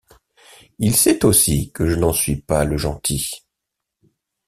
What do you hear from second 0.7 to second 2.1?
Il sait aussi que je